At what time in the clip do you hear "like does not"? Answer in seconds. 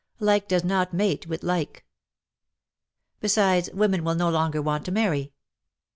0.19-0.95